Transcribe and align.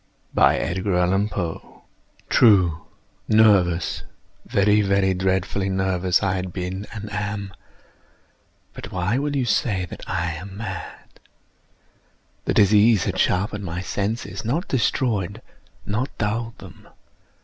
True!—nervous—very, 2.29 4.81
very 4.81 5.13
dreadfully 5.13 5.69
nervous 5.69 6.23
I 6.23 6.33
had 6.33 6.51
been 6.51 6.87
and 6.91 7.11
am; 7.13 7.53
but 8.73 8.91
why 8.91 9.19
will 9.19 9.35
you 9.35 9.45
say 9.45 9.85
that 9.85 10.01
I 10.09 10.31
am 10.33 10.57
mad? 10.57 11.19
The 12.45 12.53
disease 12.55 13.03
had 13.03 13.19
sharpened 13.19 13.63
my 13.63 13.81
senses—not 13.81 14.67
destroyed—not 14.67 16.17
dulled 16.17 16.57
them. 16.57 16.87